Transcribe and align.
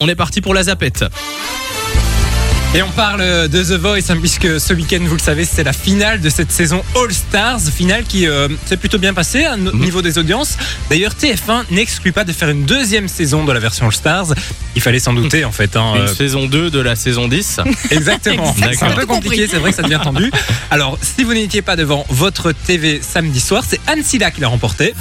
On 0.00 0.06
est 0.06 0.14
parti 0.14 0.40
pour 0.40 0.54
la 0.54 0.62
zapette. 0.62 1.04
Et 2.72 2.82
on 2.82 2.90
parle 2.90 3.48
de 3.48 3.64
The 3.64 3.72
Voice, 3.80 3.98
hein, 4.10 4.16
puisque 4.20 4.60
ce 4.60 4.72
week-end, 4.72 5.00
vous 5.02 5.16
le 5.16 5.20
savez, 5.20 5.44
c'est 5.44 5.64
la 5.64 5.72
finale 5.72 6.20
de 6.20 6.30
cette 6.30 6.52
saison 6.52 6.84
All 6.94 7.12
Stars, 7.12 7.58
finale 7.62 8.04
qui 8.04 8.28
euh, 8.28 8.46
s'est 8.64 8.76
plutôt 8.76 8.98
bien 9.00 9.12
passée 9.12 9.44
hein, 9.44 9.58
au 9.66 9.72
Mhm. 9.74 9.80
niveau 9.82 10.00
des 10.00 10.16
audiences. 10.18 10.56
D'ailleurs, 10.88 11.14
TF1 11.16 11.64
n'exclut 11.72 12.12
pas 12.12 12.22
de 12.22 12.30
faire 12.32 12.48
une 12.48 12.64
deuxième 12.64 13.08
saison 13.08 13.42
de 13.44 13.50
la 13.50 13.58
version 13.58 13.86
All 13.86 13.92
Stars. 13.92 14.26
Il 14.76 14.82
fallait 14.82 15.00
s'en 15.00 15.14
douter, 15.14 15.44
en 15.44 15.50
fait. 15.50 15.74
hein, 15.74 15.94
Une 15.96 16.02
euh, 16.02 16.14
saison 16.14 16.46
2 16.46 16.70
de 16.70 16.78
la 16.78 16.94
saison 16.94 17.26
10. 17.26 17.58
Exactement. 17.90 18.54
C'est 18.56 18.84
un 18.84 18.92
peu 18.92 19.04
compliqué, 19.04 19.48
c'est 19.50 19.58
vrai 19.58 19.70
que 19.72 19.76
ça 19.78 19.82
devient 19.82 19.98
tendu. 20.00 20.30
Alors, 20.70 20.96
si 21.02 21.24
vous 21.24 21.34
n'étiez 21.34 21.62
pas 21.62 21.74
devant 21.74 22.06
votre 22.08 22.52
TV 22.52 23.00
samedi 23.02 23.40
soir, 23.40 23.64
c'est 23.66 23.80
Anne 23.88 24.04
Silla 24.04 24.30
qui 24.30 24.42
l'a 24.42 24.46
remporté. 24.48 24.94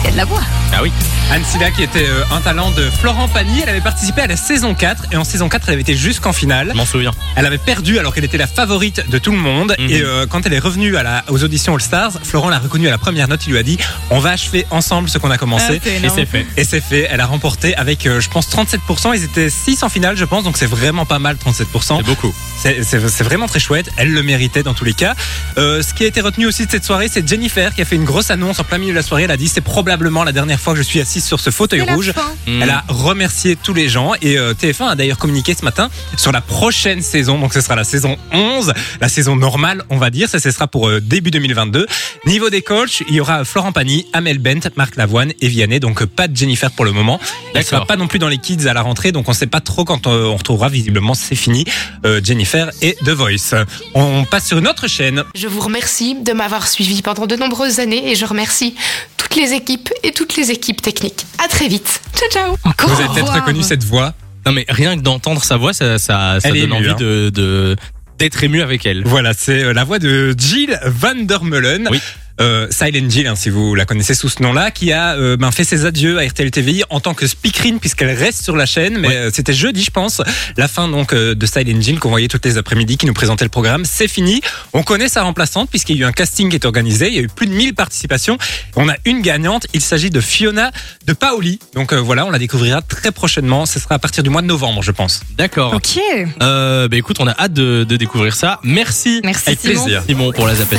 Il 0.00 0.04
y 0.06 0.08
a 0.08 0.10
de 0.10 0.16
la 0.16 0.24
voix. 0.24 0.42
Ah 0.72 0.82
oui. 0.82 0.92
Anne 1.30 1.44
Silla 1.44 1.70
qui 1.70 1.82
était 1.82 2.06
euh, 2.06 2.24
un 2.30 2.40
talent 2.40 2.70
de 2.70 2.88
Florent 2.88 3.28
Pagny. 3.28 3.60
Elle 3.62 3.68
avait 3.70 3.80
participé 3.80 4.22
à 4.22 4.26
la 4.26 4.36
saison 4.36 4.74
4 4.74 5.06
et 5.12 5.16
en 5.16 5.24
saison 5.24 5.48
4, 5.48 5.64
elle 5.68 5.72
avait 5.74 5.82
été 5.82 5.94
jusqu'en 5.94 6.32
finale. 6.32 6.68
Je 6.72 6.76
m'en 6.76 6.86
souviens. 6.86 7.10
Elle 7.36 7.46
avait 7.46 7.58
perdu 7.58 7.98
alors 7.98 8.14
qu'elle 8.14 8.24
était 8.24 8.38
la 8.38 8.46
favorite 8.46 9.08
de 9.10 9.18
tout 9.18 9.32
le 9.32 9.38
monde. 9.38 9.74
Mhm. 9.78 9.90
Et 9.90 10.02
euh, 10.02 10.26
quand 10.26 10.46
elle 10.46 10.52
est 10.52 10.58
revenue 10.58 10.96
à 10.96 11.02
la, 11.02 11.24
aux 11.28 11.42
auditions 11.42 11.74
All 11.74 11.80
Stars, 11.80 12.12
Florent 12.22 12.48
l'a 12.48 12.58
reconnue 12.58 12.88
à 12.88 12.90
la 12.90 12.98
première 12.98 13.28
note. 13.28 13.46
Il 13.46 13.52
lui 13.52 13.58
a 13.58 13.62
dit 13.62 13.78
On 14.10 14.20
va 14.20 14.30
achever 14.30 14.66
ensemble 14.70 15.08
ce 15.08 15.18
qu'on 15.18 15.30
a 15.30 15.38
commencé. 15.38 15.80
Ah, 15.84 16.06
Et 16.06 16.08
c'est 16.08 16.26
fait. 16.26 16.46
Et 16.56 16.64
c'est 16.64 16.80
fait. 16.80 17.08
Elle 17.10 17.20
a 17.20 17.26
remporté 17.26 17.74
avec, 17.76 18.06
euh, 18.06 18.20
je 18.20 18.28
pense, 18.28 18.48
37%. 18.48 19.14
Ils 19.14 19.24
étaient 19.24 19.50
6 19.50 19.82
en 19.82 19.88
finale, 19.88 20.16
je 20.16 20.24
pense. 20.24 20.44
Donc 20.44 20.56
c'est 20.56 20.66
vraiment 20.66 21.06
pas 21.06 21.18
mal, 21.18 21.36
37%. 21.36 21.98
C'est 21.98 22.02
beaucoup. 22.04 22.34
C'est 22.58 23.22
vraiment 23.22 23.46
très 23.46 23.60
chouette. 23.60 23.90
Elle 23.96 24.12
le 24.12 24.22
méritait 24.22 24.62
dans 24.62 24.74
tous 24.74 24.84
les 24.84 24.94
cas. 24.94 25.14
Euh, 25.58 25.82
ce 25.82 25.94
qui 25.94 26.04
a 26.04 26.06
été 26.06 26.20
retenu 26.20 26.46
aussi 26.46 26.66
de 26.66 26.70
cette 26.70 26.84
soirée, 26.84 27.08
c'est 27.10 27.26
Jennifer 27.26 27.74
qui 27.74 27.82
a 27.82 27.84
fait 27.84 27.96
une 27.96 28.04
grosse 28.04 28.30
annonce 28.30 28.58
en 28.60 28.64
plein 28.64 28.78
milieu 28.78 28.92
de 28.92 28.96
la 28.96 29.02
soirée. 29.02 29.24
Elle 29.24 29.30
a 29.30 29.36
dit 29.36 29.48
C'est 29.48 29.60
probablement 29.60 30.24
la 30.24 30.32
dernière 30.32 30.57
fois 30.58 30.72
que 30.74 30.78
je 30.78 30.84
suis 30.84 31.00
assise 31.00 31.24
sur 31.24 31.40
ce 31.40 31.50
fauteuil 31.50 31.80
rouge. 31.82 32.12
fin. 32.12 32.32
Elle 32.46 32.70
a 32.70 32.84
remercié 32.88 33.56
tous 33.56 33.74
les 33.74 33.88
gens 33.88 34.12
et 34.22 34.38
euh, 34.38 34.54
TF1 34.54 34.88
a 34.88 34.94
d'ailleurs 34.94 35.18
communiqué 35.18 35.54
ce 35.58 35.64
matin 35.64 35.88
sur 36.16 36.32
la 36.32 36.40
prochaine 36.40 37.02
saison. 37.02 37.38
Donc 37.38 37.52
ce 37.54 37.60
sera 37.60 37.76
la 37.76 37.84
saison 37.84 38.16
11, 38.32 38.72
la 39.00 39.08
saison 39.08 39.36
normale, 39.36 39.84
on 39.90 39.96
va 39.98 40.10
dire. 40.10 40.28
Ça, 40.28 40.38
ce 40.40 40.50
sera 40.50 40.66
pour 40.66 40.88
euh, 40.88 41.00
début 41.00 41.30
2022. 41.30 41.86
Niveau 42.26 42.50
des 42.50 42.62
coachs, 42.62 43.02
il 43.08 43.14
y 43.14 43.20
aura 43.20 43.44
Florent 43.44 43.72
Pagny, 43.72 44.06
Amel 44.12 44.38
Bent, 44.38 44.60
Marc 44.76 44.96
Lavoine 44.96 45.32
et 45.40 45.48
Vianney. 45.48 45.80
Donc 45.80 46.02
euh, 46.02 46.06
pas 46.06 46.28
de 46.28 46.36
Jennifer 46.36 46.70
pour 46.70 46.84
le 46.84 46.92
moment. 46.92 47.20
Elle 47.54 47.64
sera 47.64 47.86
pas 47.86 47.96
non 47.96 48.06
plus 48.08 48.18
dans 48.18 48.28
les 48.28 48.38
kids 48.38 48.66
à 48.68 48.74
la 48.74 48.82
rentrée. 48.82 49.12
Donc 49.12 49.28
on 49.28 49.32
sait 49.32 49.46
pas 49.46 49.60
trop 49.60 49.84
quand 49.84 50.06
euh, 50.06 50.24
on 50.24 50.36
retrouvera. 50.36 50.68
Visiblement, 50.68 51.14
c'est 51.14 51.34
fini. 51.36 51.64
euh, 52.04 52.20
Jennifer 52.22 52.70
et 52.82 52.96
The 53.04 53.10
Voice. 53.10 53.54
On 53.94 54.24
passe 54.24 54.46
sur 54.46 54.58
une 54.58 54.68
autre 54.68 54.88
chaîne. 54.88 55.24
Je 55.34 55.46
vous 55.46 55.60
remercie 55.60 56.14
de 56.14 56.32
m'avoir 56.32 56.68
suivi 56.68 57.02
pendant 57.02 57.26
de 57.26 57.36
nombreuses 57.36 57.80
années 57.80 58.10
et 58.10 58.14
je 58.14 58.24
remercie 58.24 58.74
toutes 59.16 59.36
les 59.36 59.52
équipes 59.52 59.90
et 60.02 60.12
toutes 60.12 60.36
les 60.36 60.47
équipes 60.50 60.82
techniques. 60.82 61.26
À 61.42 61.48
très 61.48 61.68
vite. 61.68 62.00
Ciao 62.16 62.28
ciao. 62.30 62.56
Encore 62.64 62.88
Vous 62.90 63.00
avez 63.00 63.08
peut-être 63.14 63.32
reconnu 63.34 63.62
cette 63.62 63.84
voix. 63.84 64.14
Non 64.46 64.52
mais 64.52 64.64
rien 64.68 64.96
que 64.96 65.02
d'entendre 65.02 65.42
sa 65.44 65.56
voix, 65.56 65.72
ça, 65.72 65.98
donne 66.42 66.56
émue, 66.56 66.72
envie 66.72 66.88
hein. 66.90 66.96
de, 66.98 67.30
de- 67.30 67.76
d'être 68.18 68.42
ému 68.42 68.62
avec 68.62 68.86
elle. 68.86 69.02
Voilà, 69.04 69.32
c'est 69.34 69.62
euh, 69.62 69.72
la 69.72 69.84
voix 69.84 69.98
de 69.98 70.34
Jill 70.36 70.78
Van 70.84 71.14
der 71.14 71.44
Meulen. 71.44 71.88
Oui. 71.90 72.00
Euh, 72.40 72.68
Silent 72.70 73.08
Jill, 73.10 73.26
hein, 73.26 73.34
si 73.36 73.50
vous 73.50 73.74
la 73.74 73.84
connaissez 73.84 74.14
sous 74.14 74.28
ce 74.28 74.42
nom-là, 74.42 74.70
qui 74.70 74.92
a 74.92 75.14
euh, 75.16 75.36
ben, 75.36 75.50
fait 75.50 75.64
ses 75.64 75.84
adieux 75.86 76.18
à 76.18 76.24
RTL 76.26 76.50
TVI 76.50 76.82
en 76.90 77.00
tant 77.00 77.14
que 77.14 77.26
speakerine 77.26 77.80
puisqu'elle 77.80 78.16
reste 78.16 78.42
sur 78.44 78.54
la 78.56 78.66
chaîne. 78.66 78.98
Mais 78.98 79.08
Ouais. 79.08 79.16
euh, 79.16 79.30
c'était 79.32 79.52
jeudi, 79.52 79.82
je 79.82 79.90
pense, 79.90 80.22
la 80.56 80.68
fin 80.68 80.88
donc 80.88 81.12
euh, 81.12 81.34
de 81.34 81.46
Silent 81.46 81.80
Jill 81.80 81.98
qu'on 81.98 82.10
voyait 82.10 82.28
toutes 82.28 82.44
les 82.44 82.58
après-midi, 82.58 82.96
qui 82.96 83.06
nous 83.06 83.12
présentait 83.14 83.44
le 83.44 83.48
programme. 83.50 83.84
C'est 83.84 84.08
fini. 84.08 84.40
On 84.72 84.82
connaît 84.82 85.08
sa 85.08 85.22
remplaçante 85.22 85.68
puisqu'il 85.70 85.96
y 85.96 86.00
a 86.00 86.06
eu 86.06 86.08
un 86.08 86.12
casting 86.12 86.48
qui 86.48 86.56
est 86.56 86.64
organisé. 86.66 87.08
Il 87.08 87.14
y 87.14 87.18
a 87.18 87.22
eu 87.22 87.28
plus 87.28 87.46
de 87.46 87.52
1000 87.52 87.74
participations. 87.74 88.38
On 88.76 88.88
a 88.88 88.94
une 89.04 89.20
gagnante. 89.22 89.66
Il 89.74 89.80
s'agit 89.80 90.10
de 90.10 90.20
Fiona 90.20 90.70
de 91.06 91.12
Paoli. 91.12 91.58
Donc 91.74 91.92
euh, 91.92 91.96
voilà, 91.96 92.24
on 92.26 92.30
la 92.30 92.38
découvrira 92.38 92.82
très 92.82 93.10
prochainement. 93.12 93.66
Ce 93.66 93.80
sera 93.80 93.96
à 93.96 93.98
partir 93.98 94.22
du 94.22 94.30
mois 94.30 94.42
de 94.42 94.46
novembre, 94.46 94.82
je 94.82 94.90
pense. 94.92 95.20
D'accord. 95.36 95.74
Ok. 95.74 95.98
Euh, 96.42 96.88
bah 96.88 96.96
écoute, 96.96 97.16
on 97.20 97.26
a 97.26 97.32
hâte 97.38 97.52
de, 97.52 97.84
de 97.84 97.96
découvrir 97.96 98.34
ça. 98.34 98.60
Merci. 98.62 99.20
Merci 99.24 99.42
Avec 99.48 99.60
Simon. 99.60 99.82
plaisir. 99.82 100.02
Simon 100.06 100.32
pour 100.32 100.46
la 100.46 100.54
zapette. 100.54 100.78